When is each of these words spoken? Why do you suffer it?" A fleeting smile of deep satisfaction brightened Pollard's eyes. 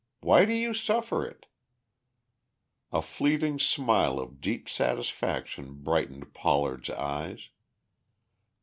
Why 0.21 0.45
do 0.45 0.53
you 0.53 0.73
suffer 0.73 1.23
it?" 1.27 1.45
A 2.91 3.03
fleeting 3.03 3.59
smile 3.59 4.17
of 4.17 4.41
deep 4.41 4.67
satisfaction 4.67 5.75
brightened 5.83 6.33
Pollard's 6.33 6.89
eyes. 6.89 7.49